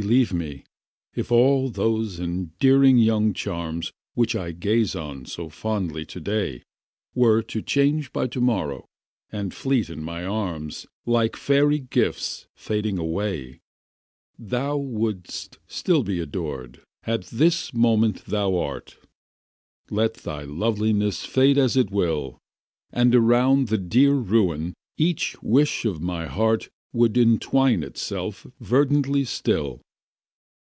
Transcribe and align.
Believe 0.00 0.32
me, 0.32 0.64
if 1.14 1.30
all 1.30 1.68
those 1.68 2.18
endearing 2.18 2.96
young 2.96 3.34
charms, 3.34 3.92
Which 4.14 4.34
I 4.34 4.52
gaze 4.52 4.96
on 4.96 5.26
so 5.26 5.50
fondly 5.50 6.06
today, 6.06 6.62
Were 7.14 7.42
to 7.42 7.60
change 7.60 8.10
by 8.10 8.26
to 8.28 8.40
morrow, 8.40 8.86
and 9.30 9.52
fleet 9.52 9.90
in 9.90 10.02
my 10.02 10.24
arms, 10.24 10.86
Like 11.04 11.36
fairy 11.36 11.78
gifts 11.80 12.46
fading 12.54 12.96
away, 12.98 13.60
Thou 14.38 14.78
wouldst 14.78 15.58
still 15.66 16.02
be 16.02 16.20
adored, 16.20 16.80
as 17.04 17.28
this 17.28 17.74
moment 17.74 18.24
thou 18.24 18.56
art. 18.56 18.96
Let 19.90 20.14
thy 20.14 20.44
loveliness 20.44 21.26
fade 21.26 21.58
as 21.58 21.76
it 21.76 21.90
will. 21.90 22.38
And 22.92 23.14
around 23.14 23.68
the 23.68 23.76
dear 23.76 24.14
ruin 24.14 24.72
each 24.96 25.36
wish 25.42 25.84
of 25.84 26.00
my 26.00 26.24
heart 26.28 26.70
Would 26.94 27.16
entwine 27.16 27.82
itself 27.82 28.46
verdantly 28.60 29.24
still. 29.24 29.80